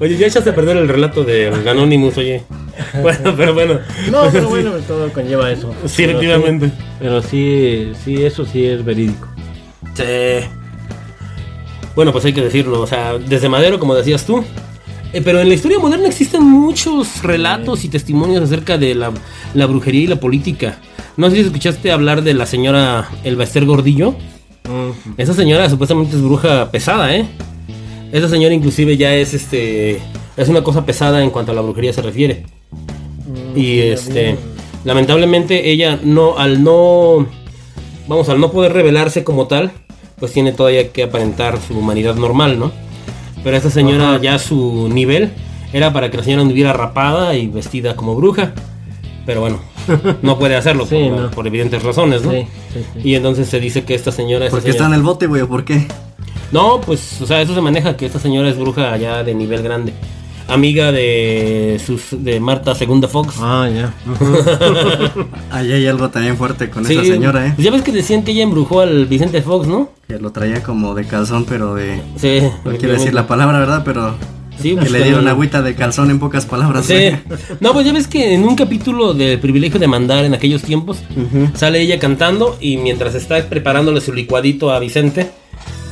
[0.00, 2.42] Oye, ya echaste a perder el relato del Anonymous, oye.
[3.02, 3.80] Bueno, pero bueno.
[4.10, 5.74] No, pero bueno, todo conlleva eso.
[5.86, 6.70] Sí, Pero efectivamente.
[6.98, 9.28] Pero sí, sí, eso sí es verídico.
[9.94, 10.46] Sí.
[11.94, 14.44] Bueno, pues hay que decirlo, o sea, desde Madero, como decías tú.
[15.12, 19.10] Eh, pero en la historia moderna existen muchos relatos y testimonios acerca de la,
[19.54, 20.78] la brujería y la política.
[21.16, 23.44] No sé si escuchaste hablar de la señora Elba
[25.16, 27.26] Esa señora supuestamente es bruja pesada, ¿eh?
[28.12, 30.00] Esa señora inclusive ya es este
[30.36, 32.44] es una cosa pesada en cuanto a la brujería se refiere.
[33.54, 34.36] Y este
[34.84, 37.26] lamentablemente ella no al no
[38.06, 39.70] vamos al no poder revelarse como tal,
[40.18, 42.72] pues tiene todavía que aparentar su humanidad normal, ¿no?
[43.44, 45.30] Pero esta señora ya su nivel
[45.72, 48.52] era para que la señora anduviera rapada y vestida como bruja.
[49.26, 49.60] Pero bueno,
[50.22, 51.30] no puede hacerlo Sí, por, no.
[51.30, 52.30] por evidentes razones, ¿no?
[52.32, 53.00] Sí, sí, sí.
[53.08, 55.42] Y entonces se dice que esta señora esta Porque está señora- en el bote, güey,
[55.42, 55.86] ¿o por qué?
[56.52, 59.62] no, pues, o sea, eso se maneja que esta señora es bruja ya de nivel
[59.62, 59.92] grande.
[60.50, 63.34] Amiga de sus de Marta Segunda Fox.
[63.38, 63.92] Ah, ya.
[65.50, 67.52] Ahí hay algo también fuerte con Sí, esa señora, ¿eh?
[67.54, 69.90] pues ya ves que decían que ella embrujó al Vicente Fox, ¿no?
[70.06, 72.00] Que lo traía como de calzón, pero de...
[72.16, 72.40] Sí.
[72.64, 73.82] No quiero decir la palabra, ¿verdad?
[73.84, 74.14] Pero...
[74.60, 76.86] Sí, que pues, le dieron agüita de calzón en pocas palabras.
[76.86, 77.10] Sí.
[77.60, 80.98] No, pues ya ves que en un capítulo de Privilegio de Mandar en aquellos tiempos,
[81.54, 85.30] sale ella cantando y mientras está preparándole su licuadito a Vicente,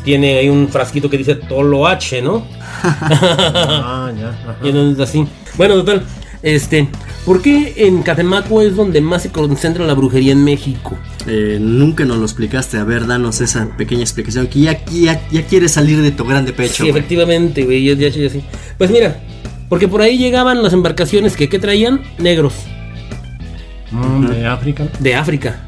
[0.04, 2.46] tiene ahí un frasquito que dice Tolo H, ¿no?
[2.82, 4.28] Ah, ya.
[4.28, 4.56] ajá.
[4.62, 5.26] Y entonces así.
[5.56, 6.02] Bueno, total.
[6.42, 6.88] Este,
[7.26, 10.96] ¿por qué en Catemaco es donde más se concentra la brujería en México?
[11.26, 12.78] Eh, nunca nos lo explicaste.
[12.78, 14.46] A ver, danos esa pequeña explicación.
[14.46, 16.84] Que ya, ya, ya quieres salir de tu grande pecho.
[16.84, 17.84] Sí, efectivamente, güey.
[17.84, 18.42] Ya, ya, ya, sí.
[18.78, 19.20] Pues mira,
[19.68, 22.54] porque por ahí llegaban las embarcaciones que ¿qué traían negros
[23.90, 24.88] Mm, de África.
[24.98, 25.62] de África.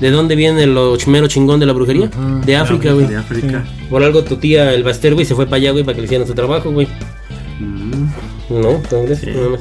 [0.00, 2.10] ¿De dónde viene lo chimero chingón de la brujería?
[2.44, 3.06] De África, güey.
[3.06, 3.64] De África.
[3.90, 6.06] Por algo tu tía, el Baster, güey, se fue para allá, güey, para que le
[6.06, 6.86] hicieran su trabajo, güey.
[7.60, 8.04] Mm,
[8.50, 9.26] No, ¿cómo crees?
[9.26, 9.60] Nada más.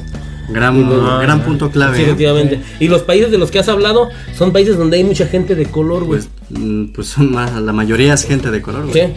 [0.49, 1.99] Gran, Ah, gran punto clave.
[1.99, 2.03] ¿eh?
[2.03, 2.61] efectivamente.
[2.79, 5.65] Y los países de los que has hablado son países donde hay mucha gente de
[5.65, 6.21] color, güey.
[6.21, 9.07] Pues, mm, pues son más, la mayoría es gente de color, güey.
[9.07, 9.13] Sí.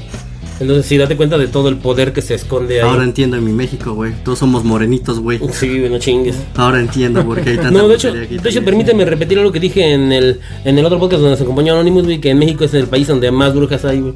[0.61, 2.89] Entonces sí, date cuenta de todo el poder que se esconde ahí.
[2.89, 4.13] Ahora entiendo en mi México, güey.
[4.23, 5.41] Todos somos morenitos, güey.
[5.53, 6.37] Sí, güey, no chingues.
[6.55, 9.61] Ahora entiendo por qué hay tanta No, de hecho, de hecho permíteme repetir algo que
[9.61, 12.65] dije en el, en el otro podcast donde nos acompañó Anonymous, güey, que en México
[12.65, 14.15] es el país donde más brujas hay, güey.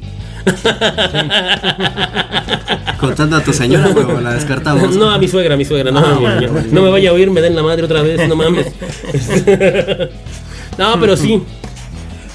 [2.99, 4.95] Contando a tu señora, güey, la descartamos.
[4.95, 7.13] No, a mi suegra, a mi suegra, no, Ah, mi bueno, no me vaya a
[7.13, 8.67] oír, me den la madre otra vez, no mames.
[10.77, 11.41] no, pero sí.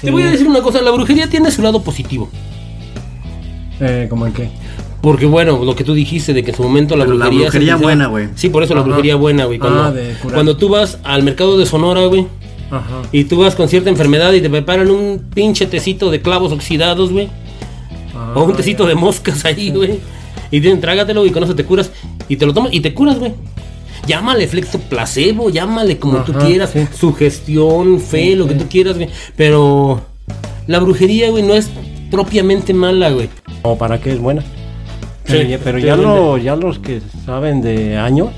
[0.01, 2.29] Te voy a decir una cosa, la brujería tiene su lado positivo.
[3.81, 4.49] Eh, ¿Cómo en qué?
[5.01, 7.51] Porque bueno, lo que tú dijiste de que en su momento la Pero la brujería...
[7.51, 8.27] se brujería buena, güey.
[8.35, 9.57] Sí, por eso la brujería buena, güey.
[9.57, 10.33] Cuando, Ah, de curar.
[10.35, 12.27] cuando tú vas al mercado de Sonora, güey,
[12.69, 13.01] Ajá.
[13.11, 17.11] y tú vas con cierta enfermedad y te preparan un pinche tecito de clavos oxidados,
[17.11, 17.29] güey.
[18.15, 19.99] Ah, o un tecito de moscas ahí, güey.
[20.51, 21.91] Y dicen, trágatelo y con eso te curas.
[22.29, 23.33] Y te lo tomas y te curas, güey.
[24.05, 26.71] Llámale efecto placebo, llámale como tú quieras.
[26.73, 26.87] sí.
[26.95, 29.09] Sugestión, fe, lo que tú quieras, güey.
[29.35, 30.01] Pero
[30.67, 31.69] la brujería, güey, no es
[32.11, 33.29] propiamente mala, güey.
[33.63, 34.41] ¿O para qué es buena?
[34.41, 38.29] Sí, Pero, ya, pero ya, lo- ya los que saben de años,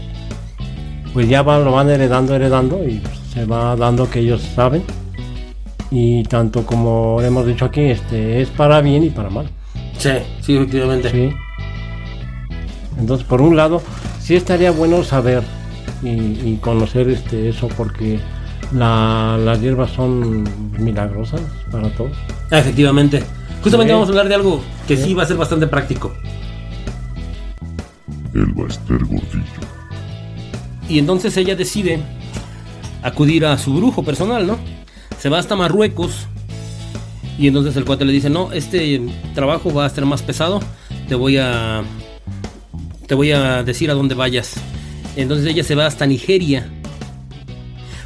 [1.14, 3.02] pues ya van, lo van heredando, heredando y
[3.34, 4.84] se va dando que ellos saben.
[5.92, 9.48] Y tanto como hemos dicho aquí, este es para bien y para mal.
[9.98, 10.10] Sí,
[10.42, 11.10] sí, efectivamente.
[11.12, 11.30] Sí.
[13.00, 13.82] Entonces, por un lado,
[14.20, 15.44] sí estaría bueno saber
[16.02, 18.20] y, y conocer este eso porque
[18.74, 20.44] la- las hierbas son
[20.80, 22.12] milagrosas para todos.
[22.52, 23.24] Efectivamente.
[23.64, 26.14] Justamente vamos a hablar de algo que sí va a ser bastante práctico.
[28.34, 29.44] el Baester Gordillo.
[30.90, 32.02] Y entonces ella decide
[33.04, 34.58] acudir a su brujo personal, ¿no?
[35.18, 36.28] Se va hasta Marruecos.
[37.38, 39.02] Y entonces el cuate le dice, no, este
[39.34, 40.60] trabajo va a estar más pesado.
[41.08, 41.84] Te voy a...
[43.08, 44.56] Te voy a decir a dónde vayas.
[45.16, 46.70] Entonces ella se va hasta Nigeria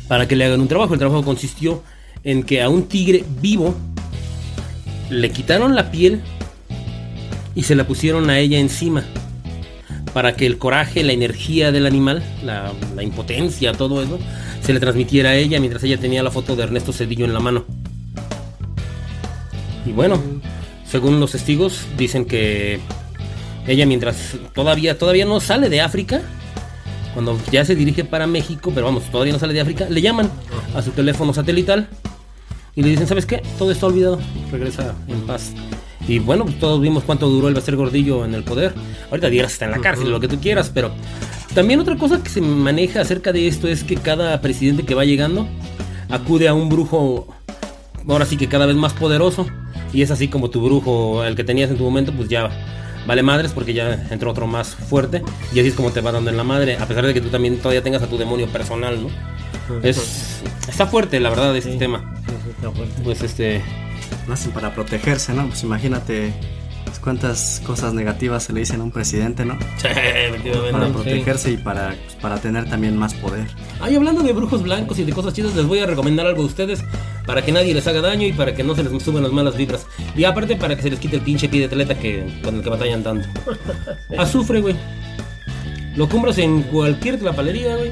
[0.07, 0.93] para que le hagan un trabajo.
[0.93, 1.83] El trabajo consistió
[2.23, 3.75] en que a un tigre vivo
[5.09, 6.21] le quitaron la piel
[7.55, 9.03] y se la pusieron a ella encima
[10.13, 14.17] para que el coraje, la energía del animal, la, impotencia, todo eso,
[14.61, 17.39] se le transmitiera a ella mientras ella tenía la foto de Ernesto Cedillo en la
[17.39, 17.65] mano.
[19.85, 20.19] Y bueno,
[20.89, 22.79] según los testigos, dicen que
[23.67, 26.21] ella mientras todavía, todavía no sale de África,
[27.13, 30.31] cuando ya se dirige para México, pero vamos, todavía no sale de África, le llaman
[30.75, 31.89] a su teléfono satelital
[32.77, 33.41] y le dicen, ¿sabes qué?
[33.57, 34.19] Todo está olvidado,
[34.51, 35.51] regresa en paz.
[36.07, 38.75] Y bueno, pues todos vimos cuánto duró el Baster Gordillo en el poder.
[39.09, 40.91] Ahorita dirás está en la cárcel, lo que tú quieras, pero
[41.55, 45.05] también otra cosa que se maneja acerca de esto es que cada presidente que va
[45.05, 45.47] llegando
[46.07, 47.27] acude a un brujo,
[48.07, 49.47] ahora sí que cada vez más poderoso.
[49.91, 52.51] Y es así como tu brujo, el que tenías en tu momento, pues ya
[53.07, 55.23] vale madres porque ya entró otro más fuerte.
[55.51, 57.29] Y así es como te va dando en la madre, a pesar de que tú
[57.29, 59.09] también todavía tengas a tu demonio personal, ¿no?
[59.83, 62.13] Es, está fuerte, la verdad, este tema.
[63.03, 63.61] Pues este.
[64.27, 65.47] Nacen para protegerse, ¿no?
[65.47, 66.33] Pues imagínate
[66.85, 69.57] pues, cuántas cosas negativas se le dicen a un presidente, ¿no?
[69.77, 70.71] Sí, efectivamente.
[70.71, 70.93] Para Sí.
[70.93, 73.47] protegerse y para, pues, para tener también más poder.
[73.79, 76.45] Ay, hablando de brujos blancos y de cosas chidas, les voy a recomendar algo a
[76.45, 76.83] ustedes
[77.25, 79.55] para que nadie les haga daño y para que no se les suban las malas
[79.57, 79.85] vibras.
[80.15, 82.63] Y aparte para que se les quite el pinche pie de atleta que, con el
[82.63, 83.27] que batallan tanto.
[84.17, 84.75] Azufre, güey.
[85.95, 87.91] Lo compras en cualquier tlapalería, güey.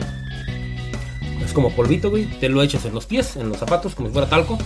[1.44, 2.26] Es como polvito, güey.
[2.26, 4.58] Te lo echas en los pies, en los zapatos, como si fuera talco.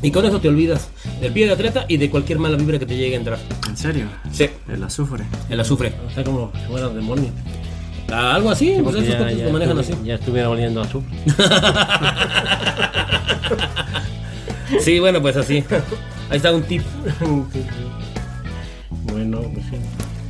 [0.00, 0.88] Y con eso te olvidas
[1.20, 3.38] del pie de atleta y de cualquier mala vibra que te llegue a entrar.
[3.68, 4.06] ¿En serio?
[4.32, 4.48] Sí.
[4.68, 5.24] El azufre.
[5.50, 5.92] El azufre.
[6.06, 7.30] O sea, como si fuera demonio.
[8.10, 9.92] Ah, algo así, pues Porque esos ya, ya lo manejan así.
[10.04, 11.10] ya estuviera oliendo azufre.
[14.80, 15.64] Sí, bueno, pues así.
[16.30, 16.82] Ahí está un tip.
[19.04, 19.76] bueno, pues sí.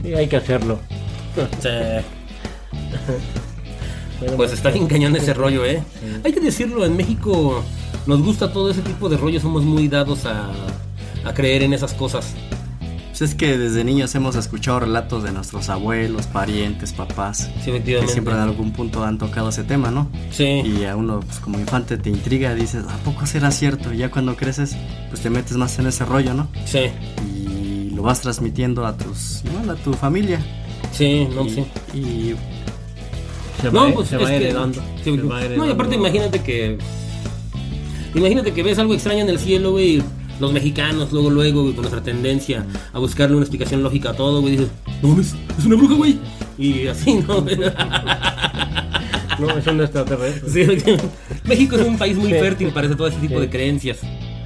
[0.03, 0.79] Sí, hay que hacerlo.
[1.61, 1.69] Sí.
[4.37, 5.83] Pues está bien cañón ese rollo, ¿eh?
[6.25, 7.63] Hay que decirlo, en México
[8.07, 10.51] nos gusta todo ese tipo de rollo, somos muy dados a,
[11.25, 12.35] a creer en esas cosas.
[13.09, 17.51] Pues es que desde niños hemos escuchado relatos de nuestros abuelos, parientes, papás.
[17.65, 20.09] Sí, Que siempre en algún punto han tocado ese tema, ¿no?
[20.31, 20.45] Sí.
[20.45, 23.93] Y a uno, pues como infante, te intriga, dices, ¿a poco será cierto?
[23.93, 24.77] Y ya cuando creces,
[25.11, 26.47] pues te metes más en ese rollo, ¿no?
[26.65, 26.91] Sí,
[27.27, 30.41] Y lo vas transmitiendo a tus, igual a tu familia.
[30.93, 31.65] sí, no, y, sí.
[31.95, 32.35] y
[33.61, 34.81] se No, va, pues se es va heredando.
[35.05, 36.79] sí, se va no, y aparte imagínate que...
[38.15, 39.97] Imagínate que ves algo extraño en el cielo, güey.
[39.99, 40.03] y
[40.41, 44.41] Los mexicanos, luego, luego, güey, con nuestra tendencia a buscarle una explicación lógica a todo,
[44.41, 44.53] güey.
[44.57, 44.71] Dices,
[45.03, 46.19] no mames, es una bruja, güey.
[46.59, 47.45] Y así, ¿no?
[49.39, 50.51] No, es un extraterrestre.
[50.81, 50.97] Sí,
[51.45, 53.99] México es un país muy fértil para ese- todo ese tipo de creencias.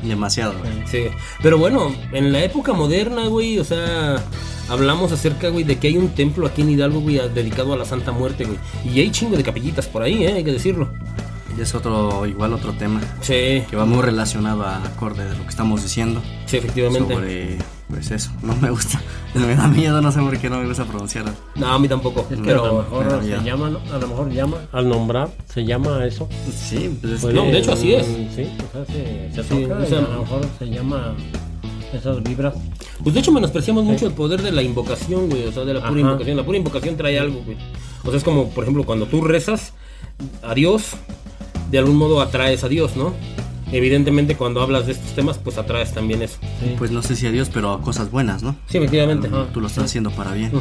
[0.03, 0.53] demasiado.
[0.59, 0.87] güey.
[0.87, 1.05] Sí,
[1.43, 4.23] pero bueno, en la época moderna, güey, o sea,
[4.69, 7.77] hablamos acerca, güey, de que hay un templo aquí en Hidalgo, güey, a- dedicado a
[7.77, 8.59] la Santa Muerte, güey.
[8.85, 10.33] Y hay chingo de capillitas por ahí, ¿eh?
[10.35, 10.89] Hay que decirlo.
[11.57, 15.43] Y es otro, igual otro tema Sí, que va muy relacionado a acorde de lo
[15.43, 16.23] que estamos diciendo.
[16.47, 17.13] sí, efectivamente.
[17.15, 19.03] Sobre, pues eso, no me gusta.
[19.35, 21.25] Me da miedo, no sé por qué no me gusta pronunciar.
[21.55, 22.21] No, a mí tampoco.
[22.31, 23.81] Es que a pero, lo mejor se llama, ¿no?
[23.95, 26.27] A lo mejor llama, al nombrar, se llama eso.
[26.55, 28.07] Sí, pues es Pues no, de hecho, así es.
[28.07, 31.15] Sí, o sea, se, se Sí, toca o sea, y a lo mejor se llama
[31.95, 32.55] esas vibras.
[33.03, 35.47] Pues de hecho menospreciamos mucho el poder de la invocación, güey.
[35.47, 36.01] O sea, de la pura Ajá.
[36.01, 36.37] invocación.
[36.37, 37.57] La pura invocación trae algo, güey.
[38.05, 39.73] O sea, es como, por ejemplo, cuando tú rezas
[40.43, 40.91] a Dios,
[41.71, 43.13] de algún modo atraes a Dios, ¿no?
[43.73, 46.37] Evidentemente, cuando hablas de estos temas, pues atraes también eso.
[46.61, 46.75] Sí.
[46.77, 48.55] Pues no sé si a Dios, pero a cosas buenas, ¿no?
[48.69, 49.29] Sí, efectivamente.
[49.29, 50.53] Tú- Tú lo estás haciendo para bien.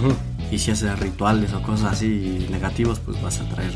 [0.49, 3.71] Y si haces rituales o cosas así negativos, pues vas a traer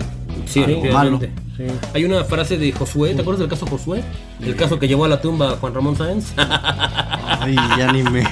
[0.46, 1.20] Sí, algo malo.
[1.58, 1.64] Sí.
[1.94, 4.04] Hay una frase de Josué, ¿te acuerdas del caso Josué?
[4.42, 6.34] El caso que llevó a la tumba a Juan Ramón Sáenz.
[7.46, 8.24] Ay, ya ni me.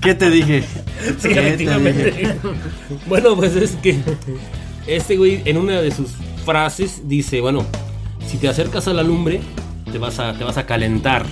[0.00, 0.62] ¿Qué te dije?
[1.18, 2.36] Sí, ¿Qué te dije?
[3.08, 3.98] bueno, pues es que
[4.86, 6.12] este güey en una de sus
[6.44, 7.66] frases dice, bueno,
[8.28, 9.40] si te acercas a la lumbre,
[9.90, 11.26] te vas a, te vas a calentar.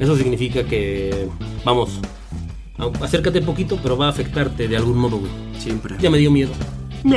[0.00, 1.28] Eso significa que,
[1.64, 2.00] vamos,
[3.00, 5.30] acércate poquito, pero va a afectarte de algún modo, güey.
[5.58, 5.94] Siempre.
[6.00, 6.50] Ya me dio miedo.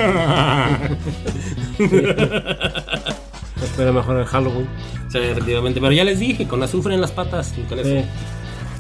[3.63, 4.67] Espera mejor el Halloween.
[5.09, 7.89] Sí, efectivamente, pero ya les dije, con azufre en las patas, y con eso.
[7.89, 8.03] Sí.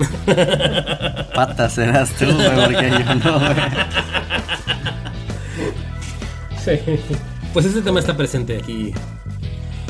[1.35, 3.55] Patas serás tú, güey, porque yo no, güey.
[6.63, 6.71] Sí.
[7.53, 8.93] Pues ese tema está presente aquí.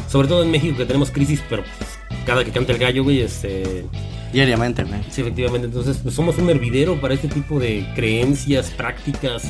[0.08, 3.22] Sobre todo en México que tenemos crisis, pero pues, cada que canta el gallo, güey,
[3.22, 3.86] este...
[4.34, 5.02] Diariamente, güey.
[5.10, 5.68] Sí, efectivamente.
[5.68, 9.44] Entonces, pues somos un hervidero para este tipo de creencias, prácticas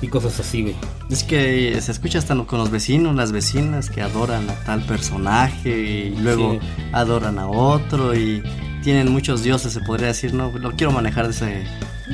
[0.00, 0.74] y cosas así, güey.
[1.10, 5.70] Es que se escucha hasta con los vecinos, las vecinas que adoran a tal personaje
[5.70, 6.58] y luego Sí.
[6.92, 8.42] adoran a otro y
[8.86, 11.64] tienen muchos dioses, se podría decir, no lo quiero manejar ese-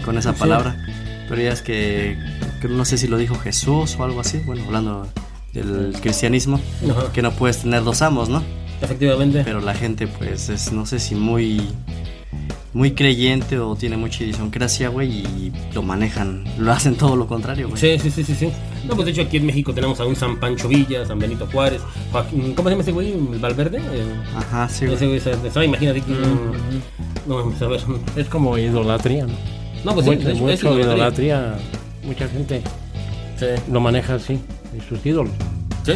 [0.06, 0.38] con esa Sí.
[0.40, 0.74] palabra,
[1.28, 2.16] pero ya es que,
[2.62, 5.06] que no sé si lo dijo Jesús o algo así, bueno, hablando
[5.52, 6.58] del cristianismo,
[6.90, 7.12] Ajá.
[7.12, 8.42] que no puedes tener dos amos, ¿no?
[8.80, 9.42] Efectivamente.
[9.44, 11.60] Pero la gente pues es, no sé si muy
[12.72, 17.68] muy creyente o tiene mucha idiosincrasia, güey, y lo manejan, lo hacen todo lo contrario,
[17.68, 17.78] güey.
[17.78, 18.50] Sí, sí, sí, sí, sí.
[18.86, 21.46] No, pues de hecho aquí en México tenemos a un San Pancho Villa, San Benito
[21.52, 23.12] Juárez, Joaquín- ¿cómo se llama ese güey?
[23.12, 23.80] ¿El Valverde?
[24.36, 24.96] Ajá, sí, güey.
[24.96, 26.12] ese güey, ese- ese- imagínate que...
[27.26, 27.80] No, mames, a ver.
[28.16, 29.34] Es como idolatría, ¿no?
[29.84, 30.80] No, pues sí, mucho, es- idolatría.
[30.84, 31.54] idolatría.
[32.04, 32.62] Mucha gente
[33.38, 33.46] Sí.
[33.70, 34.40] lo maneja así,
[34.88, 35.32] sus ídolos.
[35.84, 35.92] Sí.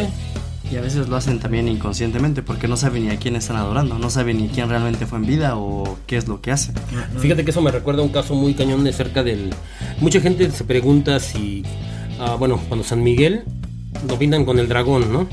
[0.72, 3.98] Y a veces lo hacen también inconscientemente porque no saben ni a quién están adorando,
[4.00, 6.72] no saben ni quién realmente fue en vida o qué es lo que hace.
[7.20, 9.50] Fíjate que eso me recuerda a un caso muy cañón de cerca del...
[10.00, 11.62] Mucha gente se pregunta si...
[12.20, 13.44] ah, bueno, cuando San Miguel
[14.08, 15.28] lo pintan con el dragón, ¿no?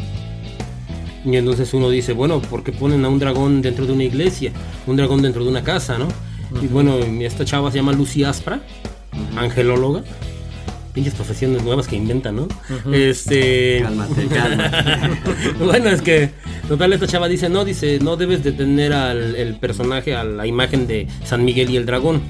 [1.26, 4.52] Y entonces uno dice, bueno, ¿por qué ponen a un dragón dentro de una iglesia?
[4.86, 6.08] Un dragón dentro de una casa, ¿no?
[6.62, 8.62] Y bueno, esta chava se llama Lucy Aspra,
[9.36, 10.04] angelóloga.
[10.94, 12.48] Pinches profesiones nuevas que inventan, ¿no?
[12.92, 13.80] Este...
[13.82, 15.52] Cálmate, cálmate.
[15.66, 16.30] bueno, es que
[16.68, 20.46] total esta chava dice, no, dice, no debes de tener al el personaje, a la
[20.46, 22.22] imagen de San Miguel y el dragón,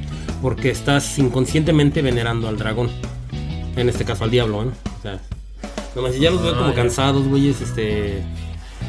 [0.41, 2.89] porque estás inconscientemente venerando al dragón.
[3.75, 4.71] En este caso al diablo, ¿no?
[4.71, 5.19] O sea,
[5.95, 8.23] nomás ya los veo como cansados, güeyes, este...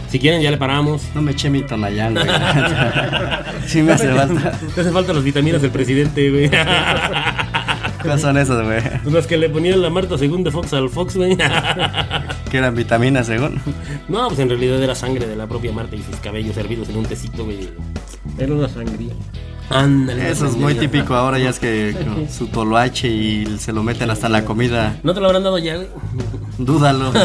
[0.09, 1.03] Si quieren ya le paramos.
[1.15, 2.27] No me eché mi tonayán, güey.
[3.67, 4.53] sí me hace falta.
[4.75, 6.51] Te hacen falta las vitaminas del presidente, güey.
[8.05, 8.81] ¿Cuáles son esas, güey?
[9.13, 11.37] Las que le ponían la Marta según de Fox al Fox, güey.
[12.51, 13.61] Que eran vitaminas, según.
[14.09, 16.99] No, pues en realidad era sangre de la propia Marta y sus cabellos hervidos en
[16.99, 17.71] un tecito, güey.
[18.39, 19.15] Era una sangría.
[19.71, 20.31] Ándale.
[20.31, 24.11] Eso es muy típico ahora, ya es que con su toloache y se lo meten
[24.11, 24.97] hasta en la comida.
[25.03, 25.89] ¿No te lo habrán dado ya, güey?
[26.59, 27.13] Dúdalo.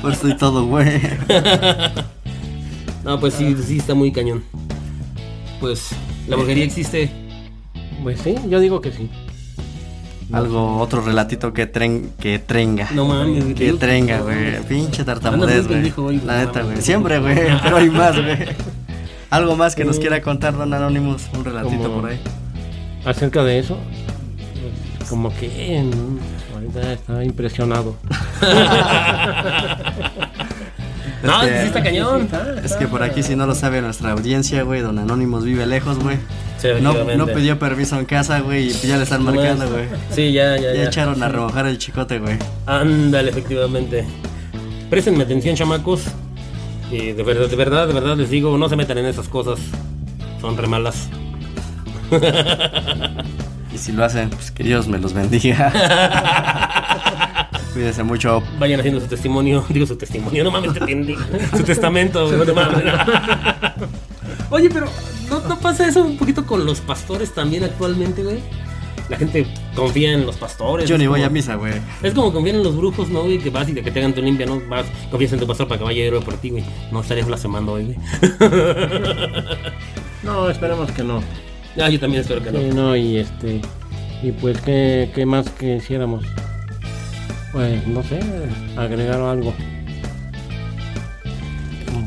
[0.00, 1.00] Pues estoy todo, güey.
[3.04, 4.42] No, pues sí, sí está muy cañón.
[5.60, 5.90] Pues
[6.26, 7.08] la brujería existe.
[8.02, 9.08] Pues sí, yo digo que sí.
[10.32, 12.88] Algo, otro relatito que, tren, que trenga.
[12.92, 13.54] No mames.
[13.54, 14.60] Que trenga, güey.
[14.68, 16.20] Pinche tartamudez, güey.
[16.24, 16.80] La neta, güey.
[16.80, 17.36] Siempre, güey.
[17.62, 18.38] Pero hay más, güey.
[19.32, 21.22] Algo más que nos quiera contar, don Anonymous.
[21.34, 22.20] Un relatito Como- por ahí.
[23.04, 23.78] Acerca de eso,
[25.08, 25.82] como que
[26.54, 27.96] ahorita estaba impresionado.
[31.22, 32.28] No, que- sí está cañón.
[32.64, 35.98] Es que por aquí, si no lo sabe nuestra audiencia, güey, don Anonymous vive lejos,
[36.00, 36.16] güey.
[36.58, 39.84] Sí, No, no pidió permiso en casa, güey, y ya le están marcando, güey.
[40.12, 40.84] Sí, ya, ya, Ya ya.
[40.84, 42.36] echaron a remojar el chicote, güey.
[42.66, 44.04] Ándale, efectivamente.
[44.90, 46.02] Préstenme atención, chamacos.
[46.92, 49.58] Y de verdad, de verdad, de verdad les digo, no se metan en esas cosas.
[50.40, 51.08] Son re malas.
[53.72, 55.72] Y si lo hacen, pues que Dios me los bendiga.
[57.72, 58.42] Cuídense mucho.
[58.58, 59.64] Vayan haciendo su testimonio.
[59.70, 61.56] Digo su testimonio, no mames, te.
[61.56, 62.84] Su testamento, no mames.
[64.50, 64.86] Oye, pero
[65.30, 68.40] ¿no, ¿no pasa eso un poquito con los pastores también actualmente, güey?
[69.08, 70.88] La gente confía en los pastores.
[70.88, 71.74] Yo ni voy como- a misa, güey.
[72.02, 73.38] Es como confiar en los brujos, ¿no, güey?
[73.38, 74.60] Que vas y de que te hagan tu limpia, ¿no?
[74.68, 76.64] Vas, confías en tu pastor para que vaya héroe por ti, güey.
[76.90, 77.98] No estarías blasfemando hoy, güey.
[80.22, 81.20] No, esperemos que no.
[81.80, 82.58] ah, yo también espero que no.
[82.60, 83.60] Sí, no, y este.
[84.22, 86.24] Y pues, ¿qué, qué más que hiciéramos?
[87.52, 88.20] Pues, no sé,
[88.76, 89.52] agregar algo.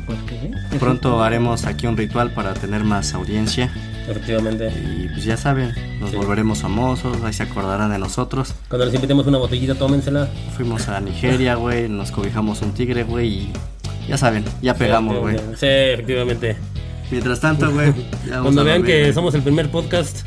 [0.05, 0.39] Pues que
[0.71, 0.77] sí.
[0.79, 3.73] Pronto haremos aquí un ritual para tener más audiencia.
[4.07, 4.67] Efectivamente.
[4.69, 6.17] Y pues ya saben, nos Sí.
[6.17, 8.53] volveremos famosos, ahí se acordarán de nosotros.
[8.69, 10.27] Cuando les invitemos una botellita, tómensela.
[10.55, 13.53] Fuimos a Nigeria, güey, nos cobijamos un tigre, güey, y
[14.07, 15.37] ya saben, ya pegamos, güey.
[15.55, 16.55] Sí, efectivamente.
[17.09, 17.93] Mientras tanto, güey,
[18.41, 20.25] Cuando vean que somos el primer podcast,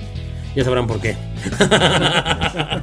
[0.57, 1.17] ya sabrán por qué.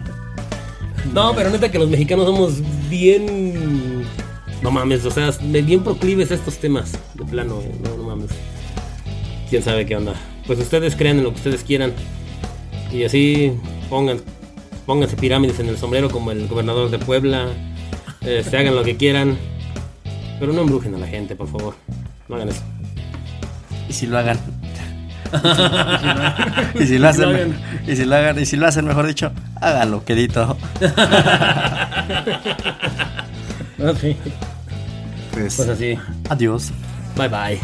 [1.14, 2.54] no, pero neta que los mexicanos somos
[2.90, 4.06] bien.
[4.62, 6.94] No mames, o sea, bien proclives a estos temas.
[7.14, 8.30] De plano, no, no mames.
[9.50, 10.14] Quién sabe qué onda.
[10.48, 11.94] Pues ustedes crean en lo que ustedes quieran.
[12.92, 13.54] Y así
[13.90, 14.20] pongan,
[14.86, 17.48] pónganse pirámides en el sombrero como el gobernador de Puebla.
[18.22, 19.38] eh, se hagan lo que quieran.
[20.40, 21.76] Pero no embrujen a la gente, por favor.
[22.28, 22.62] No hagan eso.
[23.90, 24.38] Y si lo hagan.
[26.80, 27.56] y si lo hacen,
[27.88, 30.56] y si lo hagan, y si lo hacen, mejor dicho, háganlo, quedito.
[34.00, 34.16] sí.
[35.36, 36.00] Pues, Pues así.
[36.30, 36.72] adiós.
[37.18, 37.60] Bye bye.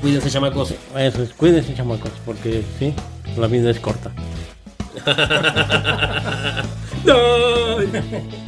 [0.00, 0.74] Cuídense, chamacos.
[0.96, 2.94] Eso es, cuídense, chamacos, porque sí,
[3.36, 4.10] la vida es corta.